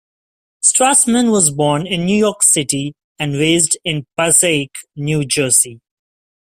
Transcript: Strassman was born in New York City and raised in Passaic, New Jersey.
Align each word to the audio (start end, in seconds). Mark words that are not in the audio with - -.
Strassman 0.65 1.29
was 1.29 1.51
born 1.51 1.85
in 1.85 2.05
New 2.05 2.17
York 2.17 2.41
City 2.41 2.95
and 3.19 3.33
raised 3.35 3.77
in 3.85 4.07
Passaic, 4.17 4.71
New 4.95 5.23
Jersey. 5.25 5.79